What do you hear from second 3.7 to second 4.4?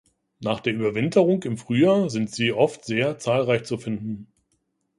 finden.